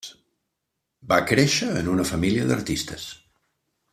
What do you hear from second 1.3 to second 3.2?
créixer en una família d'artistes.